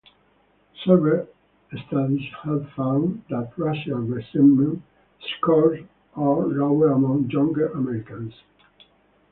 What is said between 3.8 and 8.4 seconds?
resentment scores are lower among younger Americans.